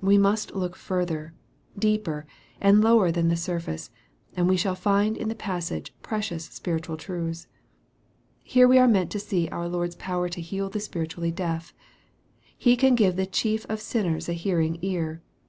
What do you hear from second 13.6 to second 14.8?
of sinners a hearing